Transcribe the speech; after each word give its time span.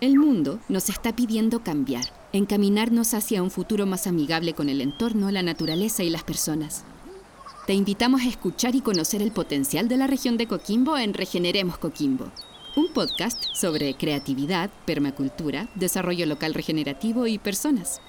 El 0.00 0.16
mundo 0.16 0.60
nos 0.68 0.90
está 0.90 1.16
pidiendo 1.16 1.64
cambiar, 1.64 2.04
encaminarnos 2.32 3.14
hacia 3.14 3.42
un 3.42 3.50
futuro 3.50 3.84
más 3.84 4.06
amigable 4.06 4.54
con 4.54 4.68
el 4.68 4.80
entorno, 4.80 5.28
la 5.32 5.42
naturaleza 5.42 6.04
y 6.04 6.10
las 6.10 6.22
personas. 6.22 6.84
Te 7.66 7.74
invitamos 7.74 8.20
a 8.20 8.28
escuchar 8.28 8.76
y 8.76 8.80
conocer 8.80 9.22
el 9.22 9.32
potencial 9.32 9.88
de 9.88 9.96
la 9.96 10.06
región 10.06 10.36
de 10.36 10.46
Coquimbo 10.46 10.96
en 10.96 11.14
Regeneremos 11.14 11.78
Coquimbo, 11.78 12.30
un 12.76 12.92
podcast 12.92 13.42
sobre 13.54 13.94
creatividad, 13.94 14.70
permacultura, 14.86 15.68
desarrollo 15.74 16.26
local 16.26 16.54
regenerativo 16.54 17.26
y 17.26 17.38
personas. 17.38 18.00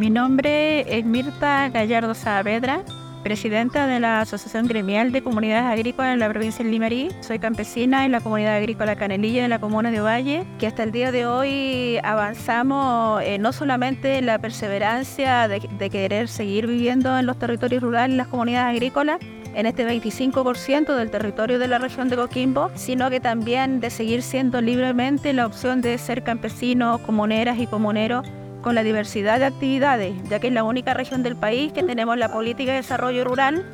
Mi 0.00 0.08
nombre 0.08 0.98
es 0.98 1.04
Mirta 1.04 1.68
Gallardo 1.68 2.14
Saavedra, 2.14 2.80
presidenta 3.22 3.86
de 3.86 4.00
la 4.00 4.22
Asociación 4.22 4.66
Gremial 4.66 5.12
de 5.12 5.22
Comunidades 5.22 5.70
Agrícolas 5.70 6.14
en 6.14 6.20
la 6.20 6.30
provincia 6.30 6.64
de 6.64 6.70
Limarí. 6.70 7.10
Soy 7.20 7.38
campesina 7.38 8.06
en 8.06 8.12
la 8.12 8.22
comunidad 8.22 8.56
agrícola 8.56 8.96
Canelilla 8.96 9.42
de 9.42 9.48
la 9.48 9.58
comuna 9.58 9.90
de 9.90 10.00
Valle, 10.00 10.46
que 10.58 10.66
hasta 10.66 10.84
el 10.84 10.90
día 10.90 11.12
de 11.12 11.26
hoy 11.26 11.98
avanzamos 12.02 13.20
eh, 13.22 13.36
no 13.36 13.52
solamente 13.52 14.16
en 14.16 14.24
la 14.24 14.38
perseverancia 14.38 15.46
de, 15.48 15.68
de 15.70 15.90
querer 15.90 16.28
seguir 16.28 16.66
viviendo 16.66 17.18
en 17.18 17.26
los 17.26 17.38
territorios 17.38 17.82
rurales, 17.82 18.12
en 18.12 18.16
las 18.16 18.28
comunidades 18.28 18.76
agrícolas, 18.76 19.18
en 19.54 19.66
este 19.66 19.86
25% 19.86 20.96
del 20.96 21.10
territorio 21.10 21.58
de 21.58 21.68
la 21.68 21.78
región 21.78 22.08
de 22.08 22.16
Coquimbo, 22.16 22.70
sino 22.74 23.10
que 23.10 23.20
también 23.20 23.80
de 23.80 23.90
seguir 23.90 24.22
siendo 24.22 24.62
libremente 24.62 25.34
la 25.34 25.44
opción 25.44 25.82
de 25.82 25.98
ser 25.98 26.22
campesinos, 26.22 27.02
comuneras 27.02 27.58
y 27.58 27.66
comuneros 27.66 28.26
con 28.62 28.74
la 28.74 28.82
diversidad 28.82 29.38
de 29.38 29.46
actividades, 29.46 30.14
ya 30.28 30.38
que 30.40 30.48
es 30.48 30.52
la 30.52 30.64
única 30.64 30.94
región 30.94 31.22
del 31.22 31.36
país 31.36 31.72
que 31.72 31.82
tenemos 31.82 32.16
la 32.16 32.32
política 32.32 32.72
de 32.72 32.78
desarrollo 32.78 33.24
rural. 33.24 33.64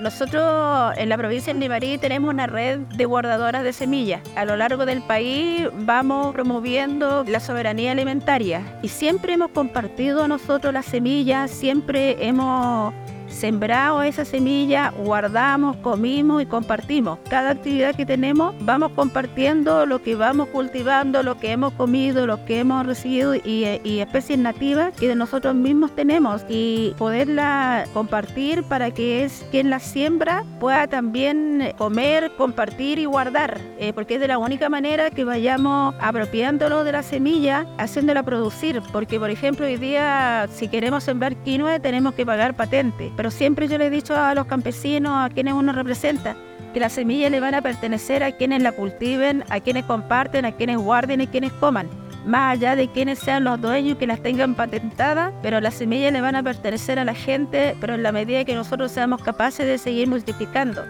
Nosotros 0.00 0.94
en 0.96 1.08
la 1.08 1.16
provincia 1.16 1.54
de 1.54 1.60
Limarí 1.60 1.96
tenemos 1.98 2.30
una 2.30 2.46
red 2.46 2.80
de 2.80 3.04
guardadoras 3.04 3.62
de 3.62 3.72
semillas. 3.72 4.20
A 4.34 4.44
lo 4.44 4.56
largo 4.56 4.84
del 4.84 5.02
país 5.02 5.68
vamos 5.72 6.32
promoviendo 6.32 7.24
la 7.24 7.38
soberanía 7.38 7.92
alimentaria 7.92 8.78
y 8.82 8.88
siempre 8.88 9.34
hemos 9.34 9.50
compartido 9.50 10.26
nosotros 10.26 10.74
las 10.74 10.86
semillas, 10.86 11.50
siempre 11.50 12.16
hemos 12.26 12.92
sembrado 13.32 14.02
esa 14.02 14.24
semilla, 14.24 14.92
guardamos, 14.96 15.76
comimos 15.78 16.42
y 16.42 16.46
compartimos. 16.46 17.18
Cada 17.28 17.50
actividad 17.50 17.94
que 17.94 18.06
tenemos 18.06 18.54
vamos 18.60 18.92
compartiendo 18.92 19.86
lo 19.86 20.02
que 20.02 20.14
vamos 20.14 20.48
cultivando, 20.48 21.22
lo 21.22 21.38
que 21.38 21.52
hemos 21.52 21.72
comido, 21.74 22.26
lo 22.26 22.44
que 22.44 22.60
hemos 22.60 22.86
recibido 22.86 23.34
y, 23.34 23.62
especies 24.02 24.38
nativas 24.38 24.94
que 24.96 25.08
de 25.08 25.14
nosotros 25.14 25.54
mismos 25.54 25.94
tenemos. 25.94 26.44
Y 26.48 26.94
poderla 26.98 27.84
compartir 27.92 28.62
para 28.64 28.90
que 28.90 29.24
es 29.24 29.44
quien 29.50 29.70
la 29.70 29.78
siembra 29.78 30.44
pueda 30.60 30.86
también 30.86 31.72
comer, 31.78 32.32
compartir 32.36 32.98
y 32.98 33.04
guardar, 33.04 33.60
eh, 33.78 33.92
porque 33.92 34.14
es 34.14 34.20
de 34.20 34.28
la 34.28 34.38
única 34.38 34.68
manera 34.68 35.10
que 35.10 35.24
vayamos 35.24 35.94
apropiándolo 36.00 36.84
de 36.84 36.92
la 36.92 37.02
semilla, 37.02 37.66
haciéndola 37.78 38.22
producir, 38.22 38.82
porque 38.92 39.18
por 39.18 39.30
ejemplo 39.30 39.66
hoy 39.66 39.76
día 39.76 40.48
si 40.52 40.68
queremos 40.68 41.04
sembrar 41.04 41.36
quinoa 41.36 41.78
tenemos 41.78 42.14
que 42.14 42.26
pagar 42.26 42.54
patente 42.54 43.12
pero 43.22 43.30
siempre 43.30 43.68
yo 43.68 43.78
le 43.78 43.86
he 43.86 43.90
dicho 43.90 44.16
a 44.16 44.34
los 44.34 44.46
campesinos, 44.46 45.12
a 45.12 45.32
quienes 45.32 45.54
uno 45.54 45.72
representa, 45.72 46.34
que 46.74 46.80
las 46.80 46.94
semillas 46.94 47.30
le 47.30 47.38
van 47.38 47.54
a 47.54 47.62
pertenecer 47.62 48.24
a 48.24 48.32
quienes 48.32 48.60
la 48.62 48.72
cultiven, 48.72 49.44
a 49.48 49.60
quienes 49.60 49.84
comparten, 49.84 50.44
a 50.44 50.50
quienes 50.50 50.78
guarden 50.78 51.20
y 51.20 51.28
quienes 51.28 51.52
coman. 51.52 51.88
Más 52.26 52.54
allá 52.54 52.74
de 52.74 52.88
quienes 52.88 53.20
sean 53.20 53.44
los 53.44 53.60
dueños 53.60 53.96
que 53.96 54.08
las 54.08 54.20
tengan 54.20 54.56
patentadas, 54.56 55.32
pero 55.40 55.60
las 55.60 55.74
semillas 55.74 56.12
le 56.12 56.20
van 56.20 56.34
a 56.34 56.42
pertenecer 56.42 56.98
a 56.98 57.04
la 57.04 57.14
gente, 57.14 57.76
pero 57.80 57.94
en 57.94 58.02
la 58.02 58.10
medida 58.10 58.44
que 58.44 58.56
nosotros 58.56 58.90
seamos 58.90 59.22
capaces 59.22 59.64
de 59.64 59.78
seguir 59.78 60.08
multiplicando. 60.08 60.84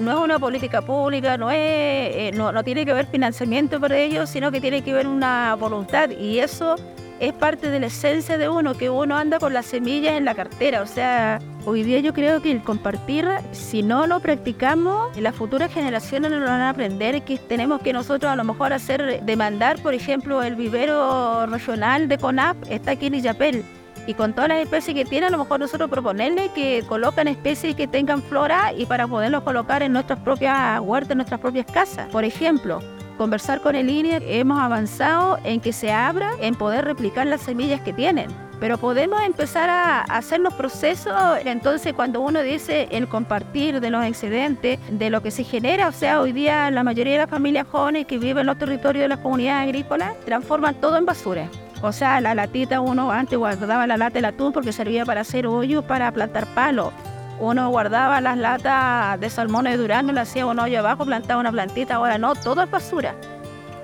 No 0.00 0.12
es 0.12 0.24
una 0.24 0.38
política 0.38 0.80
pública, 0.80 1.36
no, 1.36 1.50
es, 1.50 1.58
eh, 1.58 2.30
no, 2.34 2.52
no 2.52 2.64
tiene 2.64 2.86
que 2.86 2.92
haber 2.92 3.04
financiamiento 3.04 3.78
para 3.78 3.98
ello, 3.98 4.26
sino 4.26 4.50
que 4.50 4.62
tiene 4.62 4.80
que 4.80 4.92
haber 4.92 5.06
una 5.06 5.54
voluntad 5.56 6.08
y 6.08 6.38
eso 6.38 6.76
es 7.20 7.32
parte 7.32 7.70
de 7.70 7.80
la 7.80 7.86
esencia 7.86 8.38
de 8.38 8.48
uno, 8.48 8.74
que 8.74 8.90
uno 8.90 9.16
anda 9.16 9.38
con 9.38 9.52
las 9.52 9.66
semillas 9.66 10.14
en 10.14 10.24
la 10.24 10.34
cartera. 10.34 10.82
O 10.82 10.86
sea, 10.86 11.40
hoy 11.64 11.82
día 11.82 12.00
yo 12.00 12.12
creo 12.12 12.42
que 12.42 12.50
el 12.50 12.62
compartir, 12.62 13.26
si 13.52 13.82
no 13.82 14.06
lo 14.06 14.20
practicamos, 14.20 15.16
las 15.18 15.34
futuras 15.34 15.72
generaciones 15.72 16.30
no 16.30 16.38
lo 16.40 16.46
van 16.46 16.60
a 16.60 16.70
aprender, 16.70 17.22
que 17.22 17.38
tenemos 17.38 17.80
que 17.80 17.92
nosotros 17.92 18.30
a 18.30 18.36
lo 18.36 18.44
mejor 18.44 18.72
hacer, 18.72 19.22
demandar, 19.24 19.80
por 19.80 19.94
ejemplo, 19.94 20.42
el 20.42 20.56
vivero 20.56 21.46
regional 21.46 22.08
de 22.08 22.18
CONAP 22.18 22.56
está 22.70 22.92
aquí 22.92 23.06
en 23.06 23.14
Illapel. 23.14 23.64
Y 24.06 24.14
con 24.14 24.34
todas 24.34 24.48
las 24.48 24.58
especies 24.58 24.94
que 24.94 25.04
tiene, 25.04 25.26
a 25.26 25.30
lo 25.30 25.38
mejor 25.38 25.58
nosotros 25.58 25.90
proponerle 25.90 26.50
que 26.54 26.84
colocan 26.86 27.26
especies 27.26 27.74
que 27.74 27.88
tengan 27.88 28.22
flora 28.22 28.72
y 28.72 28.86
para 28.86 29.08
poderlos 29.08 29.42
colocar 29.42 29.82
en 29.82 29.92
nuestras 29.92 30.20
propias 30.20 30.78
huertas, 30.80 31.10
en 31.12 31.18
nuestras 31.18 31.40
propias 31.40 31.66
casas. 31.66 32.08
Por 32.10 32.24
ejemplo, 32.24 32.80
conversar 33.16 33.60
con 33.60 33.74
el 33.74 33.90
INE, 33.90 34.20
hemos 34.38 34.58
avanzado 34.58 35.38
en 35.44 35.60
que 35.60 35.72
se 35.72 35.92
abra 35.92 36.30
en 36.40 36.54
poder 36.54 36.84
replicar 36.84 37.26
las 37.26 37.40
semillas 37.40 37.80
que 37.80 37.92
tienen. 37.92 38.28
Pero 38.60 38.78
podemos 38.78 39.22
empezar 39.22 39.68
a 39.68 40.00
hacer 40.02 40.40
los 40.40 40.54
procesos, 40.54 41.14
entonces 41.44 41.92
cuando 41.92 42.20
uno 42.20 42.42
dice 42.42 42.88
el 42.90 43.06
compartir 43.06 43.80
de 43.80 43.90
los 43.90 44.04
excedentes, 44.04 44.78
de 44.90 45.10
lo 45.10 45.22
que 45.22 45.30
se 45.30 45.44
genera, 45.44 45.88
o 45.88 45.92
sea, 45.92 46.20
hoy 46.20 46.32
día 46.32 46.70
la 46.70 46.82
mayoría 46.82 47.14
de 47.14 47.18
las 47.18 47.30
familias 47.30 47.66
jóvenes 47.70 48.06
que 48.06 48.18
viven 48.18 48.38
en 48.38 48.46
los 48.46 48.58
territorios 48.58 49.02
de 49.02 49.08
las 49.08 49.18
comunidades 49.18 49.64
agrícolas 49.68 50.14
transforman 50.24 50.74
todo 50.76 50.96
en 50.96 51.04
basura. 51.04 51.48
O 51.82 51.92
sea, 51.92 52.20
la 52.22 52.34
latita 52.34 52.80
uno 52.80 53.10
antes 53.10 53.38
guardaba 53.38 53.86
la 53.86 53.98
lata 53.98 54.14
del 54.14 54.24
atún 54.24 54.52
porque 54.52 54.72
servía 54.72 55.04
para 55.04 55.20
hacer 55.20 55.46
hoyos, 55.46 55.84
para 55.84 56.10
plantar 56.10 56.46
palos 56.54 56.92
uno 57.38 57.68
guardaba 57.70 58.20
las 58.20 58.38
latas 58.38 59.20
de 59.20 59.30
salmón 59.30 59.64
de 59.64 59.76
durazno, 59.76 60.12
le 60.12 60.20
hacía 60.20 60.46
un 60.46 60.58
hoyo 60.58 60.78
abajo, 60.78 61.04
plantaba 61.04 61.40
una 61.40 61.52
plantita, 61.52 61.96
ahora 61.96 62.18
no, 62.18 62.34
todo 62.34 62.62
es 62.62 62.70
basura. 62.70 63.14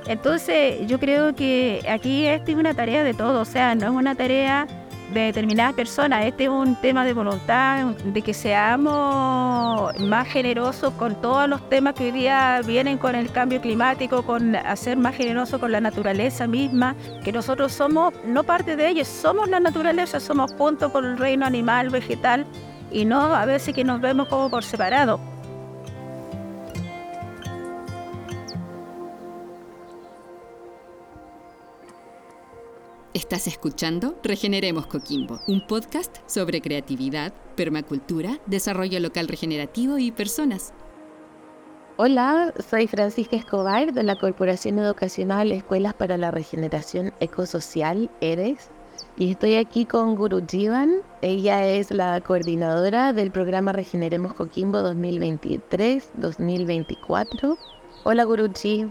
Entonces 0.06 0.86
yo 0.86 0.98
creo 0.98 1.34
que 1.34 1.84
aquí 1.88 2.26
esta 2.26 2.50
es 2.50 2.56
una 2.56 2.74
tarea 2.74 3.04
de 3.04 3.14
todos, 3.14 3.48
o 3.48 3.50
sea, 3.50 3.74
no 3.74 3.86
es 3.86 3.92
una 3.92 4.14
tarea 4.14 4.66
de 5.12 5.20
determinadas 5.20 5.74
personas, 5.74 6.24
este 6.24 6.44
es 6.44 6.50
un 6.50 6.74
tema 6.76 7.04
de 7.04 7.12
voluntad, 7.12 7.84
de 8.04 8.22
que 8.22 8.32
seamos 8.32 9.98
más 10.00 10.26
generosos 10.28 10.92
con 10.94 11.20
todos 11.20 11.48
los 11.48 11.68
temas 11.68 11.94
que 11.94 12.04
hoy 12.04 12.12
día 12.12 12.60
vienen 12.64 12.98
con 12.98 13.14
el 13.14 13.30
cambio 13.30 13.60
climático, 13.60 14.22
con 14.22 14.56
hacer 14.56 14.96
más 14.96 15.14
generosos 15.14 15.60
con 15.60 15.70
la 15.70 15.80
naturaleza 15.80 16.46
misma, 16.46 16.96
que 17.22 17.30
nosotros 17.30 17.72
somos 17.72 18.14
no 18.24 18.42
parte 18.42 18.74
de 18.74 18.88
ellos, 18.88 19.06
somos 19.06 19.48
la 19.48 19.60
naturaleza, 19.60 20.18
somos 20.18 20.52
junto 20.54 20.90
con 20.90 21.04
el 21.04 21.18
reino 21.18 21.44
animal, 21.44 21.90
vegetal, 21.90 22.46
y 22.92 23.04
no 23.04 23.20
a 23.34 23.44
veces 23.44 23.74
que 23.74 23.84
nos 23.84 24.00
vemos 24.00 24.28
como 24.28 24.50
por 24.50 24.64
separado. 24.64 25.18
Estás 33.14 33.46
escuchando 33.46 34.18
Regeneremos 34.22 34.86
Coquimbo, 34.86 35.40
un 35.46 35.66
podcast 35.66 36.16
sobre 36.26 36.60
creatividad, 36.60 37.32
permacultura, 37.56 38.38
desarrollo 38.46 39.00
local 39.00 39.28
regenerativo 39.28 39.98
y 39.98 40.12
personas. 40.12 40.72
Hola, 41.96 42.54
soy 42.68 42.86
Francisca 42.86 43.36
Escobar 43.36 43.92
de 43.92 44.02
la 44.02 44.16
Corporación 44.16 44.78
Educacional 44.78 45.52
Escuelas 45.52 45.92
para 45.92 46.16
la 46.16 46.30
Regeneración 46.30 47.12
Ecosocial, 47.20 48.10
ERES, 48.20 48.70
y 49.16 49.30
estoy 49.30 49.54
aquí 49.56 49.84
con 49.84 50.14
Guru 50.16 50.42
Jivan. 50.48 51.02
Ella 51.20 51.66
es 51.66 51.90
la 51.90 52.18
coordinadora 52.20 53.12
del 53.12 53.30
programa 53.30 53.72
Regeneremos 53.72 54.32
Coquimbo 54.34 54.78
2023-2024. 54.78 57.58
Hola 58.04 58.24
Guruji. 58.24 58.90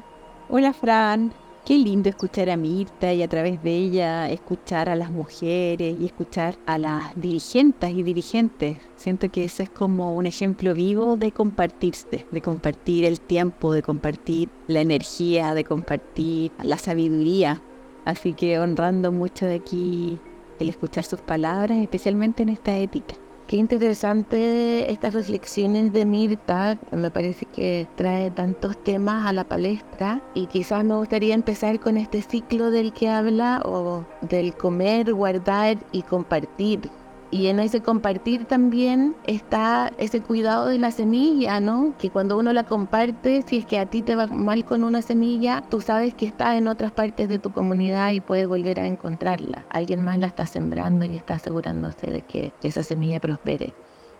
Hola 0.49 0.73
Fran. 0.73 1.33
Qué 1.65 1.77
lindo 1.77 2.09
escuchar 2.09 2.49
a 2.49 2.57
Mirta 2.57 3.13
y 3.13 3.21
a 3.21 3.27
través 3.27 3.61
de 3.61 3.75
ella 3.75 4.27
escuchar 4.29 4.89
a 4.89 4.95
las 4.95 5.11
mujeres 5.11 5.95
y 5.99 6.05
escuchar 6.05 6.55
a 6.65 6.79
las 6.79 7.15
dirigentes 7.15 7.91
y 7.91 8.01
dirigentes. 8.01 8.77
Siento 8.95 9.29
que 9.29 9.43
ese 9.43 9.61
es 9.63 9.69
como 9.69 10.15
un 10.15 10.25
ejemplo 10.25 10.73
vivo 10.73 11.17
de 11.17 11.31
compartirse, 11.31 12.25
de 12.31 12.41
compartir 12.41 13.05
el 13.05 13.21
tiempo, 13.21 13.73
de 13.73 13.83
compartir 13.83 14.49
la 14.67 14.81
energía, 14.81 15.53
de 15.53 15.63
compartir 15.63 16.51
la 16.63 16.79
sabiduría 16.79 17.61
Así 18.05 18.33
que 18.33 18.59
honrando 18.59 19.11
mucho 19.11 19.45
de 19.45 19.55
aquí 19.55 20.19
el 20.59 20.69
escuchar 20.69 21.03
sus 21.03 21.21
palabras, 21.21 21.77
especialmente 21.79 22.43
en 22.43 22.49
esta 22.49 22.77
ética. 22.77 23.15
Qué 23.47 23.57
interesante 23.57 24.89
estas 24.89 25.13
reflexiones 25.13 25.91
de 25.91 26.05
Mirta, 26.05 26.79
me 26.91 27.11
parece 27.11 27.45
que 27.45 27.85
trae 27.95 28.31
tantos 28.31 28.81
temas 28.81 29.25
a 29.25 29.33
la 29.33 29.43
palestra 29.43 30.21
y 30.33 30.47
quizás 30.47 30.85
me 30.85 30.95
gustaría 30.95 31.35
empezar 31.35 31.81
con 31.81 31.97
este 31.97 32.21
ciclo 32.21 32.71
del 32.71 32.93
que 32.93 33.09
habla 33.09 33.61
o 33.65 34.05
del 34.21 34.53
comer, 34.55 35.13
guardar 35.13 35.77
y 35.91 36.03
compartir. 36.03 36.89
Y 37.33 37.47
en 37.47 37.61
ese 37.61 37.81
compartir 37.81 38.43
también 38.43 39.15
está 39.23 39.93
ese 39.97 40.19
cuidado 40.19 40.65
de 40.67 40.77
la 40.77 40.91
semilla, 40.91 41.61
¿no? 41.61 41.95
Que 41.97 42.09
cuando 42.09 42.37
uno 42.37 42.51
la 42.51 42.65
comparte, 42.65 43.41
si 43.47 43.59
es 43.59 43.65
que 43.65 43.79
a 43.79 43.85
ti 43.85 44.01
te 44.01 44.17
va 44.17 44.27
mal 44.27 44.65
con 44.65 44.83
una 44.83 45.01
semilla, 45.01 45.63
tú 45.69 45.79
sabes 45.79 46.13
que 46.13 46.25
está 46.25 46.57
en 46.57 46.67
otras 46.67 46.91
partes 46.91 47.29
de 47.29 47.39
tu 47.39 47.53
comunidad 47.53 48.11
y 48.11 48.19
puedes 48.19 48.49
volver 48.49 48.81
a 48.81 48.85
encontrarla. 48.85 49.65
Alguien 49.69 50.03
más 50.03 50.19
la 50.19 50.27
está 50.27 50.45
sembrando 50.45 51.05
y 51.05 51.15
está 51.15 51.35
asegurándose 51.35 52.11
de 52.11 52.21
que 52.21 52.51
esa 52.63 52.83
semilla 52.83 53.21
prospere. 53.21 53.73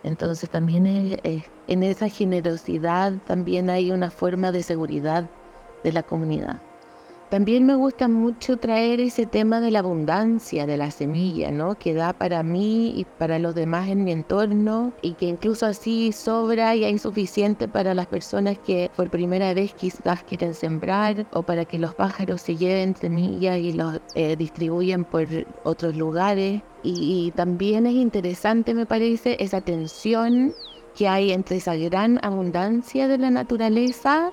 Entonces 0.04 0.48
también 0.48 0.86
en 0.86 1.82
esa 1.82 2.08
generosidad 2.08 3.12
también 3.26 3.68
hay 3.68 3.92
una 3.92 4.10
forma 4.10 4.52
de 4.52 4.62
seguridad 4.62 5.28
de 5.84 5.92
la 5.92 6.02
comunidad. 6.02 6.62
También 7.32 7.64
me 7.64 7.76
gusta 7.76 8.08
mucho 8.08 8.58
traer 8.58 9.00
ese 9.00 9.24
tema 9.24 9.62
de 9.62 9.70
la 9.70 9.78
abundancia 9.78 10.66
de 10.66 10.76
la 10.76 10.90
semilla, 10.90 11.50
¿no? 11.50 11.76
Que 11.76 11.94
da 11.94 12.12
para 12.12 12.42
mí 12.42 12.92
y 12.94 13.06
para 13.06 13.38
los 13.38 13.54
demás 13.54 13.88
en 13.88 14.04
mi 14.04 14.12
entorno 14.12 14.92
y 15.00 15.14
que 15.14 15.28
incluso 15.28 15.64
así 15.64 16.12
sobra 16.12 16.76
y 16.76 16.84
hay 16.84 16.98
suficiente 16.98 17.68
para 17.68 17.94
las 17.94 18.06
personas 18.06 18.58
que 18.58 18.90
por 18.94 19.08
primera 19.08 19.54
vez 19.54 19.72
quizás 19.72 20.22
quieren 20.24 20.52
sembrar 20.52 21.26
o 21.32 21.42
para 21.42 21.64
que 21.64 21.78
los 21.78 21.94
pájaros 21.94 22.42
se 22.42 22.56
lleven 22.56 22.94
semillas 22.94 23.56
y 23.56 23.72
los 23.72 23.98
eh, 24.14 24.36
distribuyen 24.36 25.06
por 25.06 25.26
otros 25.64 25.96
lugares. 25.96 26.60
y 26.82 27.30
también 27.34 27.86
es 27.86 27.94
interesante, 27.94 28.74
me 28.74 28.84
parece, 28.84 29.38
esa 29.42 29.62
tensión 29.62 30.52
que 30.94 31.08
hay 31.08 31.32
entre 31.32 31.56
esa 31.56 31.76
gran 31.76 32.18
abundancia 32.22 33.08
de 33.08 33.16
la 33.16 33.30
naturaleza 33.30 34.32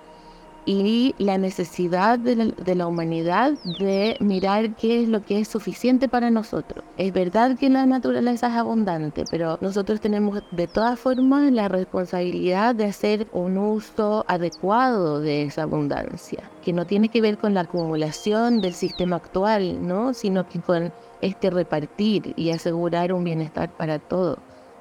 y 0.71 1.15
la 1.17 1.39
necesidad 1.39 2.19
de 2.19 2.75
la, 2.75 2.85
humanidad 2.85 3.53
de 3.79 4.15
mirar 4.19 4.75
qué 4.75 5.01
es 5.01 5.09
lo 5.09 5.25
que 5.25 5.39
es 5.39 5.47
suficiente 5.47 6.07
para 6.07 6.29
nosotros. 6.29 6.85
Es 6.95 7.11
verdad 7.11 7.57
que 7.57 7.71
la 7.71 7.87
naturaleza 7.87 8.49
es 8.49 8.53
abundante, 8.53 9.23
pero 9.31 9.57
nosotros 9.61 9.99
tenemos 9.99 10.43
de 10.51 10.67
todas 10.67 10.99
formas 10.99 11.51
la 11.51 11.69
responsabilidad 11.69 12.75
de 12.75 12.85
hacer 12.85 13.27
un 13.31 13.57
uso 13.57 14.23
adecuado 14.27 15.19
de 15.19 15.41
esa 15.41 15.63
abundancia, 15.63 16.43
que 16.63 16.71
no 16.71 16.85
tiene 16.85 17.09
que 17.09 17.21
ver 17.21 17.39
con 17.39 17.55
la 17.55 17.61
acumulación 17.61 18.61
del 18.61 18.75
sistema 18.75 19.15
actual, 19.15 19.87
¿no? 19.87 20.13
sino 20.13 20.47
que 20.47 20.59
con 20.59 20.93
este 21.21 21.49
repartir 21.49 22.33
y 22.37 22.51
asegurar 22.51 23.11
un 23.11 23.23
bienestar 23.23 23.71
para 23.75 23.97
todos. 23.97 24.37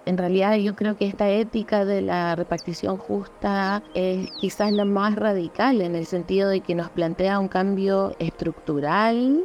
En 0.09 0.17
realidad 0.17 0.57
yo 0.57 0.75
creo 0.75 0.97
que 0.97 1.07
esta 1.07 1.29
ética 1.29 1.85
de 1.85 2.01
la 2.01 2.35
repartición 2.35 2.97
justa 2.97 3.83
es 3.93 4.31
quizás 4.41 4.73
la 4.73 4.87
más 4.87 5.15
radical 5.17 5.83
en 5.83 5.95
el 5.95 6.07
sentido 6.07 6.49
de 6.49 6.61
que 6.61 6.75
nos 6.75 6.89
plantea 6.89 7.39
un 7.39 7.49
cambio 7.49 8.17
estructural 8.19 9.45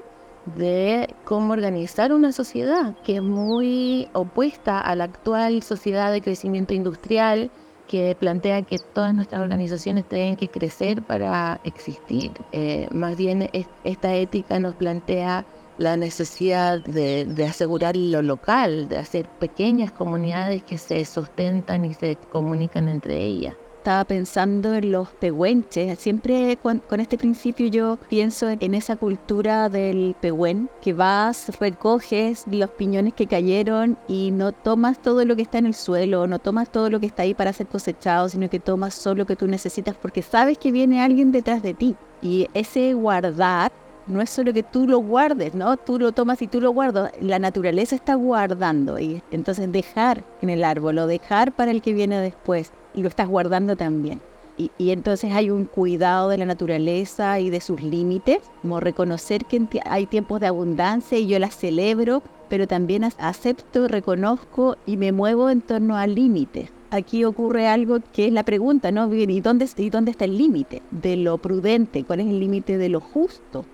de 0.55 1.13
cómo 1.25 1.51
organizar 1.51 2.13
una 2.13 2.31
sociedad 2.31 2.95
que 3.03 3.17
es 3.17 3.21
muy 3.21 4.07
opuesta 4.13 4.79
a 4.79 4.95
la 4.95 5.03
actual 5.03 5.63
sociedad 5.63 6.13
de 6.13 6.21
crecimiento 6.21 6.73
industrial 6.73 7.51
que 7.89 8.15
plantea 8.17 8.61
que 8.61 8.77
todas 8.79 9.13
nuestras 9.13 9.41
organizaciones 9.41 10.05
tienen 10.05 10.37
que 10.37 10.47
crecer 10.47 11.01
para 11.01 11.59
existir. 11.65 12.31
Eh, 12.53 12.87
más 12.89 13.17
bien 13.17 13.49
esta 13.83 14.15
ética 14.15 14.59
nos 14.59 14.75
plantea 14.75 15.45
la 15.77 15.97
necesidad 15.97 16.83
de, 16.83 17.45
asegurar 17.47 17.95
lo 17.95 18.21
local, 18.21 18.87
de 18.87 18.97
hacer 18.97 19.27
pequeñas 19.39 19.91
comunidades 19.91 20.63
que 20.63 20.77
se 20.77 21.03
sustentan 21.05 21.85
y 21.85 21.93
se 21.93 22.17
comunican 22.31 22.89
entre 22.89 23.23
ellas. 23.23 23.55
Estaba 23.77 24.05
pensando 24.05 24.73
en 24.75 24.93
los 24.93 25.09
pehuenches. 25.09 25.99
Siempre 25.99 26.57
con, 26.63 26.81
este 27.01 27.17
principio 27.17 27.67
yo 27.67 27.97
pienso 28.07 28.47
en 28.49 28.75
esa 28.75 28.95
cultura 28.95 29.67
del 29.67 30.15
pehuen, 30.21 30.69
que 30.81 30.93
vas, 30.93 31.51
recoges 31.59 32.45
los 32.49 32.69
piñones 32.69 33.13
que 33.13 33.27
cayeron 33.27 33.97
y 34.07 34.31
no 34.31 34.53
tomas 34.53 35.01
todo 35.01 35.25
lo 35.25 35.35
que 35.35 35.41
está 35.41 35.57
en 35.57 35.65
el 35.65 35.73
suelo, 35.73 36.27
no 36.27 36.39
tomas 36.39 36.71
todo 36.71 36.89
lo 36.89 37.01
que 37.01 37.07
está 37.07 37.23
ahí 37.23 37.33
para 37.33 37.51
ser 37.51 37.67
cosechado, 37.67 38.29
sino 38.29 38.49
que 38.49 38.61
tomas 38.61 38.93
solo 38.93 39.15
lo 39.15 39.25
que 39.25 39.35
tú 39.35 39.47
necesitas 39.47 39.95
porque 40.01 40.21
sabes 40.21 40.57
que 40.57 40.71
viene 40.71 41.01
alguien 41.01 41.33
detrás 41.33 41.61
de 41.61 41.73
ti. 41.73 41.97
Y 42.21 42.47
ese 42.53 42.93
guardar 42.93 43.73
no 44.07 44.21
es 44.21 44.29
solo 44.29 44.53
que 44.53 44.63
tú 44.63 44.87
lo 44.87 44.99
guardes, 44.99 45.53
¿no? 45.53 45.77
Tú 45.77 45.99
lo 45.99 46.11
tomas 46.11 46.41
y 46.41 46.47
tú 46.47 46.61
lo 46.61 46.71
guardas. 46.71 47.11
La 47.21 47.39
naturaleza 47.39 47.95
está 47.95 48.15
guardando. 48.15 48.99
Y 48.99 49.21
entonces 49.31 49.71
dejar 49.71 50.23
en 50.41 50.49
el 50.49 50.63
árbol 50.63 50.97
o 50.99 51.07
dejar 51.07 51.53
para 51.53 51.71
el 51.71 51.81
que 51.81 51.93
viene 51.93 52.19
después. 52.19 52.71
Y 52.93 53.01
lo 53.01 53.09
estás 53.09 53.27
guardando 53.27 53.75
también. 53.75 54.21
Y, 54.55 54.91
entonces 54.91 55.31
hay 55.33 55.49
un 55.49 55.65
cuidado 55.65 56.29
de 56.29 56.37
la 56.37 56.45
naturaleza 56.45 57.39
y 57.39 57.49
de 57.49 57.59
sus 57.59 57.81
límites, 57.81 58.37
como 58.61 58.79
reconocer 58.79 59.45
que 59.45 59.67
hay 59.83 60.05
tiempos 60.05 60.39
de 60.39 60.47
abundancia 60.47 61.17
y 61.17 61.25
yo 61.25 61.39
las 61.39 61.55
celebro, 61.55 62.21
pero 62.49 62.67
también 62.67 63.03
acepto, 63.17 63.87
reconozco 63.87 64.77
y 64.85 64.97
me 64.97 65.11
muevo 65.11 65.49
en 65.49 65.61
torno 65.61 65.97
al 65.97 66.13
límite. 66.13 66.69
Aquí 66.91 67.25
ocurre 67.25 67.67
algo 67.67 67.97
que 68.13 68.27
es 68.27 68.33
la 68.33 68.43
pregunta, 68.43 68.91
¿no? 68.91 69.11
¿Y 69.11 69.41
dónde, 69.41 69.67
y 69.77 69.89
dónde 69.89 70.11
está 70.11 70.25
el 70.25 70.37
límite 70.37 70.83
de 70.91 71.15
lo 71.15 71.39
prudente? 71.39 72.03
¿Cuál 72.03 72.19
es 72.19 72.27
el 72.27 72.39
límite 72.39 72.77
de 72.77 72.89
lo 72.89 72.99
justo? 72.99 73.65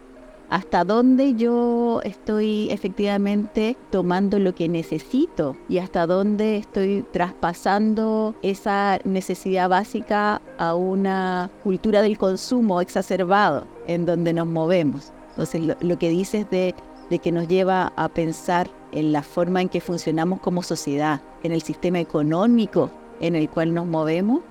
Hasta 0.50 0.84
dónde 0.84 1.36
yo 1.36 2.02
estoy 2.04 2.70
efectivamente 2.72 3.78
tomando 3.92 4.40
lo 4.40 4.56
que 4.56 4.68
necesito 4.68 5.56
y 5.68 5.78
hasta 5.78 6.08
dónde 6.08 6.58
estoy 6.58 7.06
traspasando 7.12 8.36
esa 8.42 9.00
necesidad 9.04 9.70
básica 9.70 10.42
a 10.58 10.76
una 10.76 11.50
cultura 11.64 12.02
del 12.02 12.18
consumo 12.18 12.82
exacerbado 12.82 13.68
en 13.88 14.06
donde 14.06 14.34
nos 14.34 14.48
movemos. 14.48 15.12
Entonces 15.30 15.76
lo, 15.80 16.00
que 16.00 16.10
dices 16.10 16.50
de, 16.50 16.76
de 17.10 17.20
que 17.20 17.32
nos 17.32 17.48
lleva 17.48 17.94
a 17.96 18.10
pensar 18.10 18.70
en 18.92 19.12
la 19.12 19.22
forma 19.22 19.62
en 19.62 19.70
que 19.70 19.82
funcionamos 19.82 20.40
como 20.40 20.64
sociedad, 20.64 21.22
en 21.44 21.52
el 21.52 21.62
sistema 21.62 22.00
económico 22.00 22.92
en 23.22 23.36
el 23.36 23.50
cual 23.50 23.74
nos 23.74 23.86
movemos, 23.86 24.42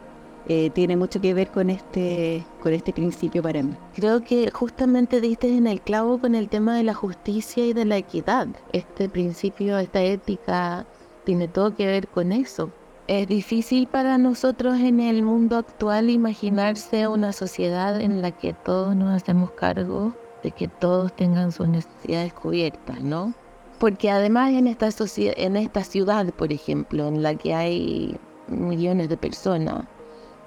eh, 0.49 0.71
tiene 0.71 0.97
mucho 0.97 1.21
que 1.21 1.35
ver 1.35 1.49
con 1.49 1.69
este, 1.69 2.43
con 2.63 2.73
este 2.73 2.93
principio 2.95 3.43
para 3.43 3.63
mí. 3.63 3.75
Creo 3.95 4.23
que 4.23 4.51
justamente 4.51 5.21
diste 5.21 5.55
en 5.55 5.67
el 5.67 5.83
clavo 5.83 6.19
con 6.19 6.35
el 6.35 6.49
tema 6.49 6.75
de 6.75 6.85
la 6.85 6.95
justicia 6.95 7.67
y 7.67 7.75
de 7.75 7.85
la 7.85 7.99
equidad. 7.99 8.49
Este 8.73 9.11
principio, 9.11 9.79
esta 9.79 10.03
ética, 10.03 10.87
tiene 11.25 11.49
todo 11.49 11.77
que 11.77 11.87
ver 11.87 12.09
con 12.09 12.33
eso. 12.33 12.71
Es 13.09 13.29
difícil 13.29 13.87
para 13.87 14.17
nosotros 14.17 14.79
en 14.81 15.01
el 15.01 15.23
mundo 15.23 15.57
actual 15.57 16.09
imaginarse 16.09 17.09
una 17.09 17.33
sociedad 17.35 18.01
en 18.01 18.23
la 18.23 18.31
que 18.31 18.55
todos 18.55 18.97
nos 18.97 19.15
hacemos 19.15 19.51
cargo 19.51 20.15
de 20.43 20.51
que 20.51 20.69
todos 20.69 21.15
tengan 21.15 21.53
sus 21.53 21.69
necesidades 21.69 22.33
cubiertas, 22.33 23.03
¿no? 23.03 23.35
Porque 23.79 24.11
además 24.11 24.53
en 24.53 24.67
esta, 24.67 24.89
en 25.17 25.57
esta 25.57 25.85
ciudad, 25.85 26.27
por 26.33 26.53
ejemplo, 26.53 27.07
en 27.07 27.23
la 27.23 27.35
que 27.35 27.55
hay 27.55 28.17
millones 28.49 29.09
de 29.09 29.17
personas, 29.17 29.85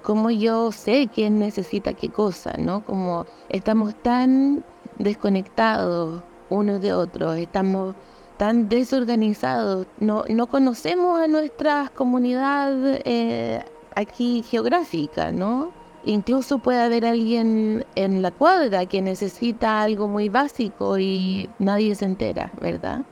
cómo 0.02 0.30
yo 0.30 0.72
sé 0.72 1.08
quién 1.12 1.38
necesita 1.38 1.94
qué 1.94 2.08
cosa, 2.08 2.54
¿no? 2.58 2.84
Como 2.84 3.26
estamos 3.48 3.94
tan 3.94 4.64
desconectados 4.98 6.22
unos 6.50 6.80
de 6.82 6.92
otros, 6.92 7.36
estamos 7.38 7.94
tan 8.36 8.68
desorganizados, 8.68 9.86
no, 10.00 10.24
no 10.28 10.46
conocemos 10.48 11.20
a 11.20 11.28
nuestra 11.28 11.90
comunidad 11.94 12.72
eh, 13.04 13.64
aquí 13.94 14.44
geográfica, 14.48 15.32
¿no? 15.32 15.70
Incluso 16.04 16.58
puede 16.58 16.80
haber 16.80 17.06
alguien 17.06 17.84
en 17.94 18.22
la 18.22 18.32
cuadra 18.32 18.86
que 18.86 19.00
necesita 19.00 19.82
algo 19.82 20.08
muy 20.08 20.28
básico 20.28 20.98
y 20.98 21.48
nadie 21.60 21.94
se 21.94 22.06
entera, 22.06 22.50
¿verdad? 22.60 23.02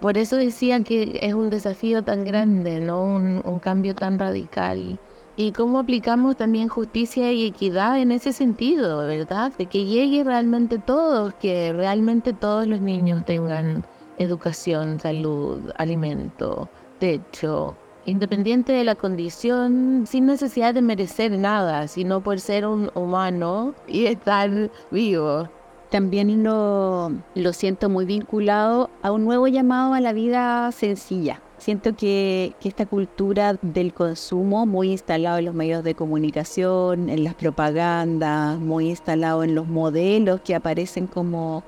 Por 0.00 0.16
eso 0.18 0.36
decía 0.36 0.80
que 0.84 1.18
es 1.22 1.34
un 1.34 1.50
desafío 1.50 2.04
tan 2.04 2.24
grande, 2.24 2.80
¿no? 2.80 3.02
Un, 3.02 3.42
un 3.44 3.58
cambio 3.58 3.94
tan 3.94 4.18
radical 4.18 5.00
y 5.36 5.52
cómo 5.52 5.78
aplicamos 5.78 6.36
también 6.36 6.68
justicia 6.68 7.30
y 7.30 7.46
equidad 7.46 7.98
en 8.00 8.10
ese 8.10 8.32
sentido, 8.32 9.06
¿verdad? 9.06 9.52
De 9.58 9.66
que 9.66 9.84
llegue 9.84 10.24
realmente 10.24 10.78
todos, 10.78 11.34
que 11.34 11.74
realmente 11.74 12.32
todos 12.32 12.66
los 12.66 12.80
niños 12.80 13.24
tengan 13.26 13.84
educación, 14.16 14.98
salud, 14.98 15.60
alimento, 15.76 16.70
techo, 16.98 17.76
independiente 18.06 18.72
de 18.72 18.84
la 18.84 18.94
condición, 18.94 20.06
sin 20.06 20.24
necesidad 20.24 20.72
de 20.72 20.80
merecer 20.80 21.32
nada, 21.32 21.86
sino 21.86 22.22
por 22.22 22.40
ser 22.40 22.66
un 22.66 22.90
humano 22.94 23.74
y 23.86 24.06
estar 24.06 24.70
vivo. 24.90 25.50
También 25.90 26.42
lo, 26.42 27.12
lo 27.34 27.52
siento 27.52 27.90
muy 27.90 28.06
vinculado 28.06 28.88
a 29.02 29.12
un 29.12 29.24
nuevo 29.24 29.48
llamado 29.48 29.92
a 29.92 30.00
la 30.00 30.14
vida 30.14 30.72
sencilla 30.72 31.40
Siento 31.58 31.96
que, 31.96 32.54
esta 32.62 32.86
cultura 32.86 33.58
del 33.62 33.94
consumo, 33.94 34.66
muy 34.66 34.92
instalado 34.92 35.38
en 35.38 35.46
los 35.46 35.54
medios 35.54 35.82
de 35.84 35.94
comunicación, 35.94 37.08
en 37.08 37.24
las 37.24 37.34
propagandas, 37.34 38.58
muy 38.58 38.90
instalado 38.90 39.42
en 39.42 39.54
los 39.54 39.66
modelos 39.66 40.40
que 40.42 40.54
aparecen 40.54 41.06
como, 41.06 41.62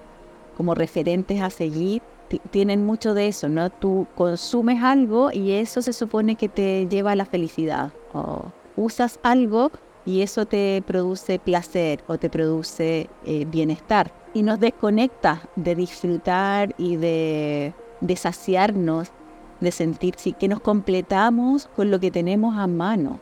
como 0.57 0.75
referentes 0.75 1.41
a 1.41 1.51
seguir, 1.51 2.03
tienen 2.51 2.85
mucho 2.85 3.15
de 3.15 3.29
eso, 3.29 3.49
¿no? 3.49 3.71
Tú 3.71 4.07
consumes 4.15 4.83
algo 4.83 5.31
y 5.33 5.53
eso 5.53 5.81
se 5.81 5.95
supone 5.95 6.37
que 6.37 6.49
te 6.49 6.87
lleva 6.87 7.13
a 7.13 7.17
la 7.17 7.25
felicidad. 7.25 7.93
O 8.13 8.53
usas 8.77 9.19
algo 9.23 9.71
y 10.05 10.23
eso 10.23 10.47
te 10.47 10.83
produce 10.87 11.39
placer 11.39 12.05
o 12.07 12.19
te 12.19 12.29
produce 12.29 13.09
eh, 13.25 13.47
bienestar. 13.47 14.13
Y 14.35 14.43
nos 14.43 14.61
desconecta 14.61 15.43
de 15.57 15.75
disfrutar 15.75 16.75
y 16.77 16.97
de, 16.97 17.73
de 18.01 18.17
saciarnos 18.17 19.11
de 19.61 19.73
sentir 19.73 20.15
sí, 20.17 20.33
que 20.33 20.49
nos 20.49 20.61
completamos 20.61 21.69
con 21.77 21.91
lo 21.91 22.01
que 22.01 22.11
tenemos 22.11 22.57
a 22.57 22.67
mano. 22.67 23.21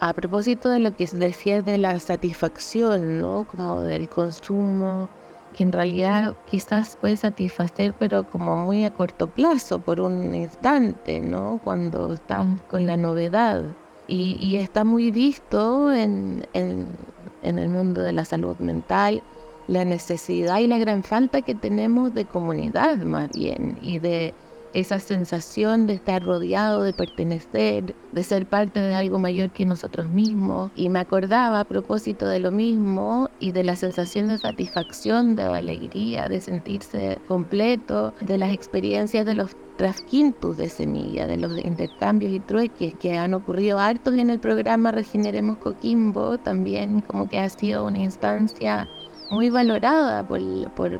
A 0.00 0.12
propósito 0.12 0.68
de 0.70 0.80
lo 0.80 0.96
que 0.96 1.06
decías 1.06 1.64
de 1.64 1.78
la 1.78 1.98
satisfacción, 2.00 3.20
¿no? 3.20 3.46
Del 3.80 4.08
consumo, 4.08 5.08
que 5.56 5.62
en 5.62 5.72
realidad 5.72 6.34
quizás 6.50 6.96
puede 7.00 7.16
satisfacer, 7.16 7.94
pero 7.98 8.28
como 8.28 8.56
muy 8.64 8.84
a 8.84 8.92
corto 8.92 9.28
plazo, 9.28 9.78
por 9.78 10.00
un 10.00 10.34
instante, 10.34 11.20
¿no? 11.20 11.60
Cuando 11.62 12.14
estamos 12.14 12.60
con 12.62 12.86
la 12.86 12.96
novedad. 12.96 13.64
Y, 14.06 14.56
está 14.56 14.84
muy 14.84 15.10
visto 15.10 15.90
en, 15.90 16.46
en 16.52 17.58
el 17.58 17.68
mundo 17.70 18.02
de 18.02 18.12
la 18.12 18.26
salud 18.26 18.56
mental 18.58 19.22
la 19.66 19.84
necesidad 19.84 20.58
y 20.58 20.66
la 20.66 20.78
gran 20.78 21.02
falta 21.02 21.42
que 21.42 21.54
tenemos 21.54 22.14
de 22.14 22.24
comunidad 22.24 22.98
más 22.98 23.30
bien 23.30 23.78
y 23.80 23.98
de 23.98 24.34
esa 24.74 24.98
sensación 24.98 25.86
de 25.86 25.94
estar 25.94 26.22
rodeado, 26.22 26.82
de 26.82 26.92
pertenecer, 26.92 27.94
de 28.12 28.22
ser 28.22 28.46
parte 28.46 28.80
de 28.80 28.94
algo 28.94 29.18
mayor 29.18 29.50
que 29.50 29.64
nosotros 29.64 30.08
mismos. 30.08 30.70
Y 30.74 30.88
me 30.88 30.98
acordaba 30.98 31.60
a 31.60 31.64
propósito 31.64 32.26
de 32.26 32.40
lo 32.40 32.50
mismo 32.50 33.30
y 33.38 33.52
de 33.52 33.64
la 33.64 33.76
sensación 33.76 34.28
de 34.28 34.38
satisfacción, 34.38 35.36
de 35.36 35.44
alegría, 35.44 36.28
de 36.28 36.40
sentirse 36.40 37.18
completo, 37.28 38.12
de 38.20 38.36
las 38.36 38.52
experiencias 38.52 39.24
de 39.24 39.34
los 39.34 39.56
trasquintus 39.76 40.56
de 40.56 40.68
semilla, 40.68 41.26
de 41.26 41.36
los 41.36 41.56
intercambios 41.58 42.32
y 42.32 42.40
trueques 42.40 42.94
que 42.94 43.18
han 43.18 43.34
ocurrido 43.34 43.78
hartos 43.78 44.14
en 44.14 44.30
el 44.30 44.38
programa 44.38 44.92
Regeneremos 44.92 45.58
Coquimbo, 45.58 46.38
también 46.38 47.00
como 47.00 47.28
que 47.28 47.38
ha 47.38 47.48
sido 47.48 47.84
una 47.86 47.98
instancia 47.98 48.88
muy 49.30 49.50
valorada 49.50 50.26
por, 50.26 50.40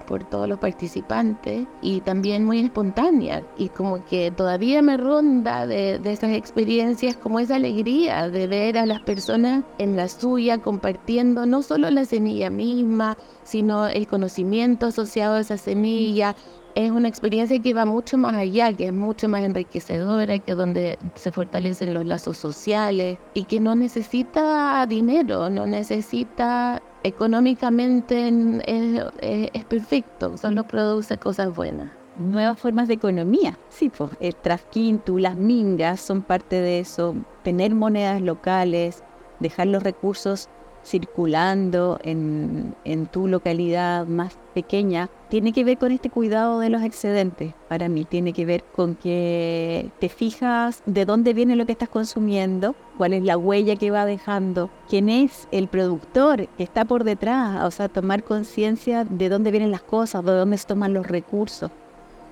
por, 0.05 0.25
todos 0.25 0.49
los 0.49 0.59
participantes 0.59 1.67
y 1.83 2.01
también 2.01 2.45
muy 2.45 2.61
espontánea. 2.61 3.43
Y 3.57 3.69
como 3.69 4.05
que 4.05 4.31
todavía 4.31 4.83
me 4.83 4.97
ronda 4.97 5.67
de, 5.67 5.99
de 5.99 6.13
esas 6.13 6.33
experiencias 6.33 7.17
como 7.17 7.41
esa 7.41 7.57
alegría 7.57 8.29
de 8.29 8.47
ver 8.47 8.79
a 8.79 8.87
las 8.87 9.03
personas 9.03 9.65
en 9.79 9.97
la 9.97 10.09
suya 10.09 10.59
compartiendo 10.59 11.47
no 11.47 11.63
solo 11.63 11.91
la 11.91 12.05
semilla 12.05 12.51
misma, 12.51 13.17
sino 13.43 13.87
el 13.89 14.07
conocimiento 14.07 14.87
asociado 14.87 15.35
a 15.35 15.41
esa 15.41 15.59
semilla, 15.59 16.35
es 16.75 16.91
una 16.91 17.09
experiencia 17.09 17.61
que 17.61 17.75
va 17.75 17.85
mucho 17.85 18.19
más 18.19 18.35
allá, 18.35 18.73
que 18.73 18.87
es 18.87 18.93
mucho 18.93 19.29
más 19.29 19.43
enriquecedora, 19.43 20.39
que 20.39 20.55
donde 20.55 20.99
se 21.15 21.31
fortalecen 21.31 21.95
los 21.95 22.05
lazos 22.05 22.37
sociales 22.37 23.19
y 23.35 23.45
que 23.45 23.61
no 23.61 23.75
necesita 23.75 24.85
dinero, 24.87 25.51
no 25.51 25.67
necesita 25.67 26.83
económicamente 27.05 28.33
es, 28.67 29.65
perfecto, 29.67 30.37
solo 30.37 30.65
produce 30.65 31.19
cosas 31.19 31.55
buenas. 31.55 31.93
Nuevas 32.17 32.59
formas 32.59 32.89
de 32.89 32.95
economía, 32.95 33.59
sí, 33.69 33.91
pues 33.91 34.11
el 34.21 34.37
trasquinto, 34.37 35.19
las 35.19 35.37
mingas 35.37 36.01
son 36.01 36.23
parte 36.23 36.61
de 36.61 36.79
eso, 36.81 37.15
tener 37.43 37.75
monedas 37.75 38.23
locales, 38.23 39.03
dejar 39.41 39.67
los 39.67 39.83
recursos 39.83 40.49
circulando 40.85 41.99
en, 42.03 42.75
tu 43.11 43.27
localidad 43.29 44.07
más 44.07 44.37
pequeña, 44.55 45.09
tiene 45.29 45.53
que 45.53 45.65
ver 45.65 45.79
con 45.79 45.93
este 45.93 46.11
cuidado 46.11 46.61
de 46.61 46.69
los 46.71 46.83
excedentes. 46.83 47.55
Para 47.69 47.89
mí 47.89 48.05
tiene 48.05 48.33
que 48.33 48.45
ver 48.45 48.63
con 48.65 48.95
que 48.95 49.91
te 49.99 50.09
fijas 50.09 50.83
de 50.87 51.05
dónde 51.05 51.35
viene 51.35 51.57
lo 51.57 51.67
que 51.67 51.73
estás 51.73 51.89
consumiendo, 51.89 52.75
cuál 52.99 53.15
es 53.15 53.23
la 53.23 53.37
huella 53.37 53.77
que 53.77 53.91
va 53.91 54.07
dejando, 54.07 54.71
quién 54.89 55.09
es 55.09 55.49
el 55.51 55.69
productor 55.69 56.49
que 56.49 56.63
está 56.63 56.85
por 56.85 57.05
detrás, 57.05 57.65
o 57.65 57.71
sea, 57.71 57.89
tomar 57.89 58.23
conciencia 58.23 59.05
de 59.05 59.29
dónde 59.29 59.51
vienen 59.51 59.71
las 59.71 59.83
cosas, 59.83 60.25
de 60.25 60.33
dónde 60.33 60.59
se 60.59 60.67
toman 60.67 60.95
los 60.95 61.07
recursos. 61.07 61.71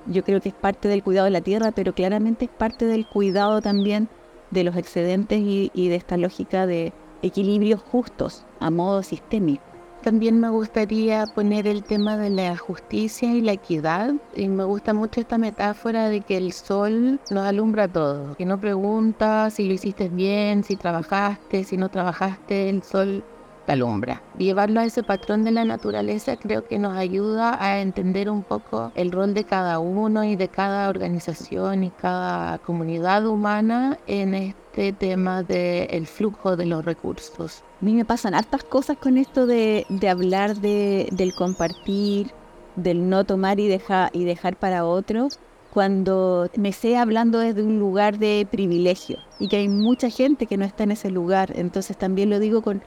Yo 0.06 0.25
creo 0.25 0.40
que 0.40 0.49
es 0.50 0.54
parte 0.54 0.88
del 0.88 1.02
cuidado 1.02 1.26
de 1.26 1.30
la 1.30 1.40
tierra, 1.40 1.71
pero 1.71 1.94
claramente 1.94 2.47
es 2.47 2.50
parte 2.50 2.87
del 2.87 3.06
cuidado 3.06 3.61
también 3.62 4.09
de 4.50 4.64
los 4.64 4.76
excedentes 4.76 5.40
y 5.40 5.88
de 5.88 5.94
esta 5.94 6.16
lógica 6.16 6.66
de, 6.66 6.92
equilibrios 7.22 7.80
justos 7.80 8.44
a 8.60 8.70
modo 8.70 9.02
sistémico. 9.02 9.62
También 10.02 10.40
me 10.40 10.50
gustaría 10.50 11.26
poner 11.26 11.68
el 11.68 11.84
tema 11.84 12.16
de 12.16 12.28
la 12.28 12.56
justicia 12.56 13.32
y 13.32 13.40
la 13.40 13.52
equidad. 13.52 14.14
Y 14.34 14.48
me 14.48 14.64
gusta 14.64 14.92
mucho 14.92 15.20
esta 15.20 15.38
metáfora 15.38 16.08
de 16.08 16.22
que 16.22 16.36
el 16.36 16.52
sol 16.52 17.20
nos 17.30 17.46
alumbra 17.46 17.86
todo. 17.86 18.34
Que 18.36 18.44
no 18.44 18.60
pregunta 18.60 19.48
si 19.50 19.68
lo 19.68 19.74
hiciste 19.74 20.08
bien, 20.08 20.64
si 20.64 20.74
trabajaste, 20.74 21.62
si 21.62 21.76
no 21.76 21.88
trabajaste, 21.88 22.68
el 22.68 22.82
sol 22.82 23.22
te 23.64 23.73
alumbra. 23.73 24.23
Llevarlo 24.38 24.81
a 24.81 24.85
ese 24.85 25.02
patrón 25.02 25.45
de 25.45 25.50
la 25.50 25.64
naturaleza 25.64 26.37
creo 26.37 26.66
que 26.66 26.78
nos 26.78 26.97
ayuda 26.97 27.62
a 27.62 27.81
entender 27.81 28.31
un 28.31 28.42
poco 28.42 28.92
el 28.95 29.12
rol 29.12 29.35
de 29.35 29.45
cada 29.45 29.78
uno 29.78 30.25
y 30.25 30.37
de 30.37 30.49
cada 30.49 30.88
organización 30.88 31.85
y 31.85 31.90
cada 31.90 32.59
comunidad 32.59 33.26
humana 33.26 33.99
en 34.07 34.35
este 34.35 34.92
tema 34.92 35.42
del 35.42 36.07
flujo 36.07 36.57
de 36.57 36.66
los 36.66 36.85
recursos. 36.85 37.62
A 37.81 37.85
mí 37.85 37.95
me 37.95 38.04
pasan 38.04 38.35
hartas 38.35 38.64
cosas 38.64 38.97
con 38.97 39.19
esto 39.19 39.47
de, 39.47 39.87
hablar 40.09 40.57
de, 40.57 41.09
del 41.12 41.35
compartir, 41.35 42.31
del 42.76 43.09
no 43.09 43.25
tomar 43.25 43.61
y, 43.61 43.69
dejar 43.69 44.11
y 44.12 44.25
dejar 44.25 44.57
para 44.57 44.85
otros, 44.85 45.38
cuando 45.73 46.50
me 46.57 46.73
sé 46.73 46.99
hablando 46.99 47.38
desde 47.38 47.62
un 47.62 47.78
lugar 47.78 48.19
de 48.19 48.47
privilegio 48.50 49.19
y 49.38 49.49
que 49.49 49.57
hay 49.57 49.69
mucha 49.69 50.11
gente 50.11 50.47
que 50.47 50.59
no 50.59 50.66
está 50.66 50.85
en 50.85 50.92
ese 50.92 51.11
lugar. 51.11 51.52
Entonces 51.57 51.97
también 51.97 52.28
lo 52.28 52.38
digo 52.38 52.61
con, 52.61 52.83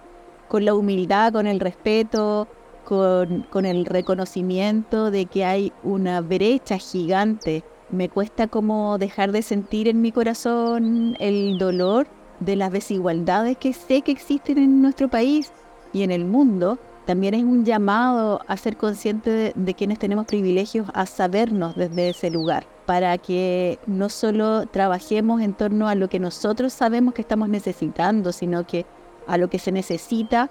con 0.55 0.63
la 0.63 0.74
humildad, 0.74 1.33
con 1.33 1.47
el 1.47 1.59
respeto, 1.59 2.47
con, 2.85 3.41
con 3.50 3.65
el 3.65 3.85
reconocimiento 3.85 5.12
de 5.12 5.25
que 5.25 5.43
hay 5.43 5.74
una 5.83 6.21
brecha 6.21 6.77
gigante 6.77 7.65
me 7.89 8.07
cuesta 8.07 8.47
como 8.47 8.97
dejar 8.97 9.33
de 9.33 9.41
sentir 9.41 9.89
en 9.89 10.00
mi 10.00 10.13
corazón 10.13 11.17
el 11.19 11.57
dolor 11.57 12.07
de 12.39 12.55
las 12.55 12.71
desigualdades 12.71 13.57
que 13.57 13.74
sé 13.74 14.01
que 14.01 14.13
existen 14.13 14.57
en 14.57 14.81
nuestro 14.81 15.09
país 15.09 15.51
y 15.91 16.03
en 16.03 16.12
el 16.12 16.24
mundo. 16.24 16.79
También 17.05 17.33
es 17.33 17.43
un 17.43 17.65
llamado 17.65 18.39
a 18.47 18.55
ser 18.55 18.77
consciente 18.77 19.51
de, 19.53 19.74
quienes 19.74 20.00
tenemos 20.00 20.25
privilegios, 20.25 20.88
a 20.93 21.05
sabernos 21.05 21.75
desde 21.75 22.12
ese 22.12 22.29
lugar, 22.29 22.65
para 22.85 23.17
que 23.17 23.77
no 23.88 24.07
solo 24.07 24.67
trabajemos 24.67 25.41
en 25.41 25.53
torno 25.53 25.89
a 25.89 25.95
lo 25.95 26.07
que 26.07 26.19
nosotros 26.19 26.71
sabemos 26.71 27.13
que 27.13 27.24
estamos 27.24 27.50
necesitando, 27.50 28.31
sino 28.31 28.65
que 28.65 28.85
a 29.27 29.38
lo 29.38 29.50
que 29.50 29.60
se 29.60 29.72
necesita 29.72 30.50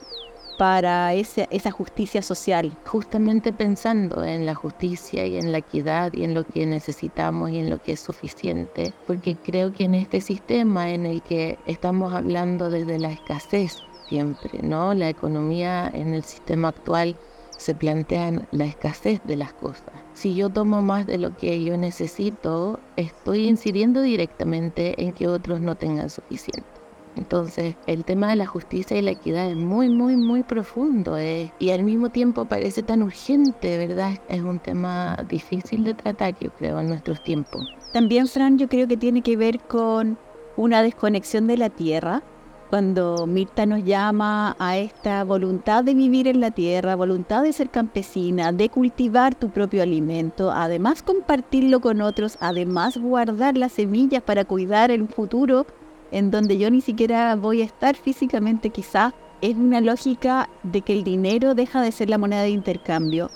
para 0.59 1.15
esa 1.15 1.71
justicia 1.71 2.23
social. 2.23 2.77
Justamente 2.87 3.53
pensando 3.53 4.25
en 4.25 4.47
la 4.47 4.55
justicia 4.55 5.27
y 5.27 5.37
en 5.37 5.53
la 5.53 5.59
equidad 5.59 6.13
y 6.13 6.25
en 6.25 6.35
lo 6.35 6.45
que 6.45 6.67
necesitamos 6.67 7.51
y 7.51 7.59
en 7.59 7.71
lo 7.71 7.83
que 7.83 7.93
es 7.93 8.01
suficiente, 8.01 8.93
porque 9.07 9.37
creo 9.37 9.73
que 9.73 9.85
en 9.85 9.95
este 9.95 10.21
sistema 10.21 10.91
en 10.91 11.07
el 11.07 11.23
que 11.23 11.59
estamos 11.67 12.15
hablando 12.15 12.71
desde 12.71 12.99
la 12.99 13.11
escasez 13.11 13.83
siempre, 14.09 14.61
¿no? 14.63 14.95
La 14.95 15.09
economía 15.09 15.91
en 15.93 16.15
el 16.15 16.23
sistema 16.23 16.69
actual 16.69 17.17
se 17.51 17.75
plantea 17.75 18.47
la 18.51 18.65
escasez 18.65 19.21
de 19.25 19.37
las 19.37 19.53
cosas. 19.55 19.93
Si 20.13 20.35
yo 20.35 20.51
tomo 20.51 20.83
más 20.83 21.07
de 21.07 21.19
lo 21.19 21.37
que 21.37 21.65
yo 21.65 21.77
necesito, 21.77 22.79
estoy 22.97 23.49
incidiendo 23.49 24.03
directamente 24.03 25.03
en 25.03 25.13
que 25.13 25.27
otros 25.29 25.61
no 25.61 25.75
tengan 25.75 26.11
suficiente. 26.11 26.74
Entonces, 27.17 27.77
el 27.87 28.05
tema 28.05 28.29
de 28.29 28.37
la 28.37 28.47
justicia 28.47 28.99
y 28.99 29.03
la 29.03 29.13
equidad 29.13 29.51
es 29.51 29.57
muy, 29.57 29.89
muy, 29.89 30.17
muy 30.17 30.43
profundo 30.43 31.17
eh, 31.17 31.53
y 31.59 31.71
al 31.71 31.83
mismo 31.83 32.11
tiempo 32.11 32.45
parece 32.45 32.83
tan 32.83 33.03
urgente, 33.03 33.79
¿verdad? 33.79 34.19
Es 34.29 34.43
un 34.43 34.59
tema 34.59 35.17
difícil 35.29 35.85
de 35.85 35.95
tratar, 35.95 36.35
yo 36.41 36.51
creo, 36.51 36.81
en 36.81 36.89
nuestros 36.89 37.23
tiempos. 37.23 37.67
También, 37.93 38.27
Fran, 38.27 38.59
yo 38.59 38.69
creo 38.69 38.89
que 38.89 38.97
tiene 38.97 39.23
que 39.23 39.37
ver 39.37 39.61
con 39.61 40.19
una 40.57 40.83
desconexión 40.83 41.47
de 41.47 41.57
la 41.57 41.71
tierra. 41.71 42.23
Cuando 42.71 43.27
Mirta 43.29 43.67
nos 43.67 43.85
llama 43.85 44.57
a 44.59 44.79
esta 44.79 45.23
voluntad 45.23 45.85
de 45.85 45.95
vivir 45.95 46.27
en 46.27 46.41
la 46.41 46.51
tierra, 46.51 46.97
voluntad 46.97 47.45
de 47.45 47.53
ser 47.53 47.71
campesina, 47.71 48.51
de 48.51 48.69
cultivar 48.69 49.37
tu 49.37 49.51
propio 49.51 49.83
alimento, 49.83 50.51
además 50.51 51.03
compartirlo 51.03 51.81
con 51.81 52.01
otros, 52.01 52.37
además 52.41 52.97
guardar 52.97 53.57
las 53.57 53.73
semillas 53.73 54.23
para 54.23 54.45
cuidar 54.45 54.91
el 54.91 55.07
futuro 55.07 55.67
en 56.15 56.31
donde 56.31 56.59
yo 56.59 56.71
ni 56.71 56.81
siquiera 56.81 57.35
voy 57.35 57.61
a 57.61 57.65
estar 57.65 57.97
físicamente 57.97 58.71
quizás, 58.71 59.13
es 59.41 59.57
una 59.57 59.81
lógica 59.81 60.49
de 60.63 60.81
que 60.81 60.93
el 60.93 61.03
dinero 61.03 61.57
deja 61.57 61.83
de 61.83 61.91
ser 61.91 62.09
la 62.09 62.19
moneda 62.19 62.43
de 62.43 62.51
intercambio 62.51 63.33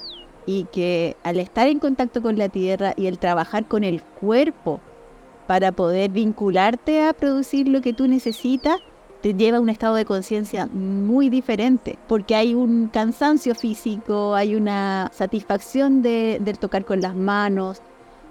y 0.47 0.63
que 0.71 1.17
al 1.25 1.41
estar 1.41 1.67
en 1.67 1.81
contacto 1.81 2.23
con 2.23 2.39
la 2.39 2.49
tierra 2.49 2.95
y 2.97 3.09
el 3.09 3.19
trabajar 3.19 3.67
con 3.67 3.83
el 3.83 4.01
cuerpo 4.01 4.81
para 5.49 5.73
poder 5.73 6.13
vincularte 6.13 7.05
a 7.05 7.15
producir 7.15 7.67
lo 7.67 7.81
que 7.81 7.93
tú 7.93 8.07
necesitas, 8.07 8.77
te 9.23 9.35
lleva 9.35 9.59
a 9.59 9.61
un 9.61 9.71
estado 9.71 9.97
de 9.97 10.05
conciencia 10.05 10.67
muy 10.67 11.31
diferente, 11.31 11.99
porque 12.07 12.37
hay 12.37 12.55
un 12.55 12.87
cansancio 12.87 13.57
físico, 13.57 14.37
hay 14.37 14.55
una 14.55 15.11
satisfacción 15.13 16.01
de, 16.03 16.39
de 16.41 16.55
tocar 16.55 16.85
con 16.85 17.01
las 17.01 17.17
manos, 17.17 17.83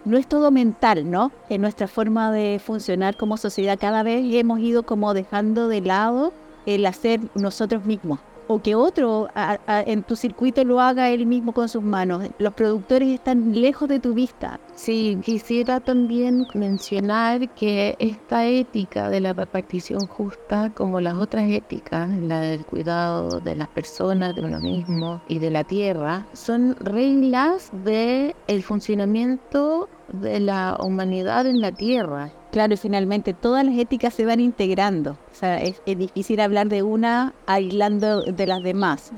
no 0.08 0.18
es 0.18 0.28
todo 0.28 0.52
mental, 0.52 1.12
¿no? 1.12 1.32
En 1.50 1.62
nuestra 1.62 1.88
forma 1.88 2.32
de 2.32 2.62
funcionar 2.64 3.18
como 3.18 3.38
sociedad 3.38 3.78
cada 3.80 4.04
vez 4.04 4.24
hemos 4.34 4.60
ido 4.60 4.84
como 4.84 5.14
dejando 5.14 5.68
de 5.68 5.82
lado 5.82 6.34
el 6.66 6.86
hacer 6.86 7.20
nosotros 7.36 7.86
mismos. 7.86 8.20
O 8.48 8.62
que 8.62 8.75
otro 8.75 9.27
en 9.68 10.04
tu 10.04 10.16
circuito 10.16 10.63
lo 10.63 10.80
haga 10.80 11.10
él 11.10 11.25
mismo 11.25 11.54
con 11.54 11.70
sus 11.70 11.84
manos. 11.84 12.24
Los 12.39 12.54
productores 12.54 13.10
están 13.10 13.60
lejos 13.60 13.89
de 13.89 14.00
tu 14.00 14.13
vista. 14.13 14.60
Sí, 14.75 15.18
quisiera 15.24 15.80
también 15.80 16.46
mencionar 16.54 17.50
que 17.56 17.96
esta 18.00 18.46
ética 18.46 19.10
de 19.10 19.22
la 19.22 19.34
repartición 19.34 20.08
justa, 20.08 20.72
como 20.74 21.01
las 21.01 21.16
otras 21.16 21.50
éticas, 21.50 22.10
la 22.10 22.42
del 22.42 22.66
cuidado 22.66 23.39
de 23.39 23.56
las 23.56 23.68
personas, 23.70 24.36
de 24.36 24.42
uno 24.46 24.60
mismo 24.60 25.22
y 25.27 25.39
de 25.39 25.51
la 25.51 25.63
tierra, 25.63 26.25
son 26.34 26.75
reglas 26.80 27.72
del 27.84 28.36
el 28.48 28.63
funcionamiento 28.63 29.89
de 30.13 30.39
la 30.39 30.77
humanidad 30.80 31.46
en 31.48 31.60
la 31.60 31.72
tierra. 31.72 32.32
Claro, 32.51 32.74
y 32.74 32.77
finalmente 32.77 33.34
todas 33.34 33.66
las 33.66 33.77
éticas 33.77 34.13
se 34.13 34.25
van 34.25 34.39
integrando. 34.39 35.18
O 35.38 35.39
sea, 35.39 35.62
es, 35.62 35.79
difícil 35.86 36.39
hablar 36.39 36.67
de 36.67 36.82
una 36.82 37.32
aislando 37.46 38.24
de 38.24 38.48
las 38.48 38.63
demás. 38.63 39.12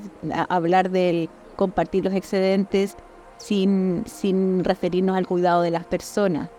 hablar 0.50 0.90
del 0.90 1.30
compartir 1.56 2.04
los 2.04 2.12
excedentes 2.12 2.94
sin, 3.38 4.04
sin 4.04 4.62
referirnos 4.62 5.16
al 5.16 5.26
cuidado 5.26 5.62
de 5.62 5.70
las 5.70 5.86
personas. 5.86 6.50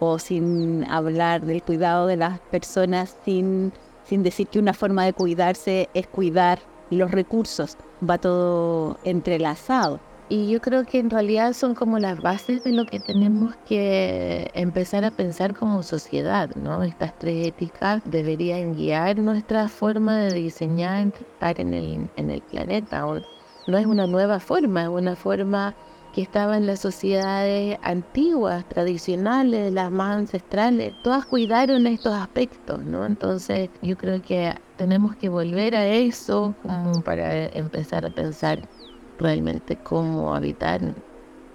O 0.00 0.18
sin 0.18 0.84
hablar 0.84 1.46
del 1.46 1.62
cuidado 1.62 2.06
de 2.06 2.18
las 2.18 2.40
personas 2.40 3.16
sin, 3.24 3.72
sin 4.04 4.22
decir 4.22 4.48
que 4.48 4.58
una 4.58 4.74
forma 4.74 5.06
de 5.06 5.14
cuidarse 5.14 5.88
es 5.94 6.06
cuidar 6.06 6.58
los 6.90 7.10
recursos. 7.10 7.78
Va 8.06 8.18
todo 8.18 8.98
entrelazado. 9.02 9.98
Y 10.28 10.48
yo 10.48 10.60
creo 10.60 10.84
que 10.84 10.98
en 10.98 11.08
realidad 11.08 11.52
son 11.52 11.76
como 11.76 12.00
las 12.00 12.20
bases 12.20 12.64
de 12.64 12.72
lo 12.72 12.84
que 12.84 12.98
tenemos 12.98 13.54
que 13.68 14.50
empezar 14.54 15.04
a 15.04 15.12
pensar 15.12 15.54
como 15.54 15.84
sociedad, 15.84 16.50
¿no? 16.56 16.82
Estas 16.82 17.16
tres 17.16 17.46
éticas 17.46 18.02
deberían 18.04 18.74
guiar 18.74 19.18
nuestra 19.18 19.68
forma 19.68 20.16
de 20.16 20.34
diseñar, 20.34 21.12
estar 21.14 21.60
en 21.60 21.74
el, 21.74 22.10
en 22.16 22.30
el 22.30 22.42
planeta. 22.42 23.06
No 23.68 23.78
es 23.78 23.86
una 23.86 24.08
nueva 24.08 24.40
forma, 24.40 24.82
es 24.82 24.88
una 24.88 25.14
forma 25.14 25.76
que 26.12 26.22
estaba 26.22 26.56
en 26.56 26.66
las 26.66 26.80
sociedades 26.80 27.78
antiguas, 27.82 28.68
tradicionales, 28.68 29.72
las 29.72 29.92
más 29.92 30.16
ancestrales. 30.16 30.94
Todas 31.04 31.24
cuidaron 31.26 31.86
estos 31.86 32.14
aspectos, 32.14 32.82
¿no? 32.82 33.06
Entonces 33.06 33.70
yo 33.80 33.96
creo 33.96 34.20
que 34.22 34.54
tenemos 34.76 35.14
que 35.16 35.28
volver 35.28 35.76
a 35.76 35.86
eso 35.86 36.54
como 36.62 37.02
para 37.02 37.46
empezar 37.48 38.06
a 38.06 38.10
pensar 38.10 38.66
realmente 39.18 39.76
cómo 39.76 40.34
habitar 40.34 40.80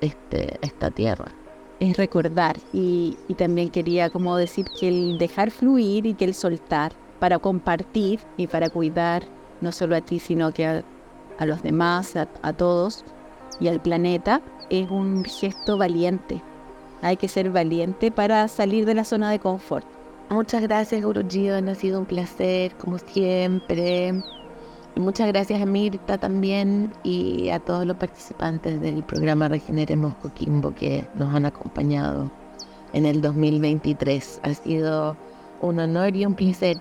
este, 0.01 0.57
esta 0.61 0.91
tierra. 0.91 1.31
Es 1.79 1.97
recordar 1.97 2.57
y, 2.73 3.17
también 3.37 3.69
quería 3.69 4.09
como 4.09 4.37
decir 4.37 4.65
que 4.79 4.87
el 4.87 5.17
dejar 5.17 5.49
fluir 5.49 6.05
y 6.05 6.13
que 6.13 6.25
el 6.25 6.35
soltar 6.35 6.93
para 7.19 7.39
compartir 7.39 8.19
y 8.37 8.47
para 8.47 8.69
cuidar 8.69 9.23
no 9.61 9.71
solo 9.71 9.95
a 9.95 10.01
ti 10.01 10.19
sino 10.19 10.51
que 10.51 10.65
a, 10.67 10.83
los 11.45 11.63
demás, 11.63 12.15
a, 12.15 12.53
todos 12.53 13.03
y 13.59 13.67
al 13.67 13.81
planeta 13.81 14.41
es 14.69 14.91
un 14.91 15.23
gesto 15.25 15.77
valiente. 15.77 16.41
Hay 17.01 17.17
que 17.17 17.27
ser 17.27 17.49
valiente 17.49 18.11
para 18.11 18.47
salir 18.47 18.85
de 18.85 18.93
la 18.93 19.03
zona 19.03 19.31
de 19.31 19.39
confort. 19.39 19.87
Muchas 20.29 20.61
gracias, 20.61 21.03
Gurujivan. 21.03 21.67
Ha 21.67 21.75
sido 21.75 21.99
un 21.99 22.05
placer, 22.05 22.75
como 22.75 22.99
siempre. 22.99 24.13
Muchas 24.95 25.27
gracias 25.27 25.61
a 25.61 25.65
Mirta 25.65 26.17
también 26.17 26.91
y 27.03 27.49
a 27.49 27.59
todos 27.59 27.85
los 27.85 27.95
participantes 27.95 28.81
del 28.81 29.03
programa 29.03 29.47
Regeneremos 29.47 30.15
Coquimbo 30.15 30.75
que 30.75 31.07
nos 31.15 31.33
han 31.33 31.45
acompañado 31.45 32.29
en 32.91 33.05
el 33.05 33.21
2023. 33.21 34.41
Ha 34.43 34.53
sido 34.53 35.15
un 35.61 35.79
honor 35.79 36.15
y 36.15 36.25
un 36.25 36.35
placer 36.35 36.77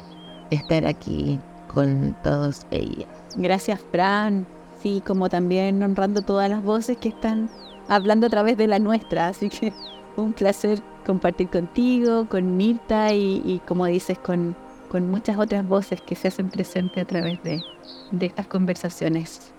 estar 0.50 0.86
aquí 0.86 1.38
con 1.72 2.16
todos 2.24 2.66
ellos. 2.72 3.06
Gracias, 3.36 3.80
Fran. 3.92 4.44
Sí, 4.82 5.02
como 5.06 5.28
también 5.28 5.80
honrando 5.82 6.22
todas 6.22 6.50
las 6.50 6.64
voces 6.64 6.96
que 6.96 7.10
están 7.10 7.48
hablando 7.88 8.26
a 8.26 8.30
través 8.30 8.56
de 8.56 8.66
la 8.66 8.80
nuestra. 8.80 9.28
Así 9.28 9.48
que 9.48 9.72
un 10.16 10.32
placer 10.32 10.82
compartir 11.06 11.48
contigo, 11.48 12.26
con 12.28 12.56
Mirta 12.56 13.14
y, 13.14 13.40
y 13.44 13.60
como 13.66 13.86
dices, 13.86 14.18
con 14.18 14.56
con 14.90 15.08
muchas 15.08 15.38
otras 15.38 15.66
voces 15.66 16.00
que 16.02 16.16
se 16.16 16.28
hacen 16.28 16.50
presentes 16.50 17.04
a 17.04 17.06
través 17.06 17.40
de, 17.44 17.62
de 18.10 18.26
estas 18.26 18.48
conversaciones. 18.48 19.52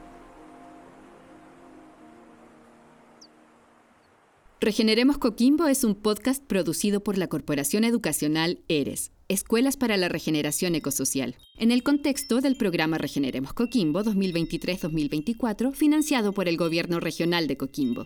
Regeneremos 4.60 5.18
Coquimbo 5.18 5.68
es 5.68 5.86
un 5.86 5.96
podcast 5.96 6.44
producido 6.46 7.02
por 7.02 7.18
la 7.18 7.28
Corporación 7.28 7.86
Educacional 7.86 8.60
ERES, 8.68 9.12
Escuelas 9.30 9.78
para 9.78 9.96
la 9.96 10.10
Regeneración 10.10 10.76
Ecosocial, 10.76 11.38
en 11.58 11.72
el 11.72 11.82
contexto 11.82 12.42
del 12.42 12.58
programa 12.58 12.98
Regeneremos 12.98 13.54
Coquimbo 13.54 14.04
2023-2024, 14.04 15.72
financiado 15.72 16.34
por 16.34 16.50
el 16.50 16.58
Gobierno 16.58 17.00
Regional 17.00 17.48
de 17.48 17.56
Coquimbo. 17.56 18.06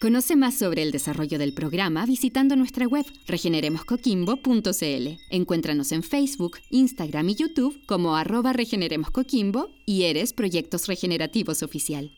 Conoce 0.00 0.36
más 0.36 0.54
sobre 0.54 0.82
el 0.82 0.90
desarrollo 0.90 1.38
del 1.38 1.54
programa 1.54 2.04
visitando 2.04 2.56
nuestra 2.56 2.86
web 2.86 3.06
regeneremoscoquimbo.cl. 3.26 5.20
Encuéntranos 5.30 5.92
en 5.92 6.02
Facebook, 6.02 6.58
Instagram 6.70 7.30
y 7.30 7.34
YouTube 7.36 7.80
como 7.86 8.16
arroba 8.16 8.52
regeneremoscoquimbo 8.52 9.70
y 9.86 10.02
eres 10.02 10.32
Proyectos 10.32 10.88
Regenerativos 10.88 11.62
Oficial. 11.62 12.10